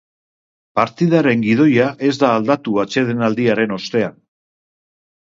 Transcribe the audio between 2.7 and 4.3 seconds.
atsedenaldiaren ostean.